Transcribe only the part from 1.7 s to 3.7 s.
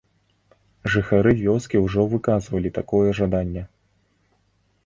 ўжо выказвалі такое жаданне.